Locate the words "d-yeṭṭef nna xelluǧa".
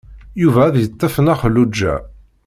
0.75-1.95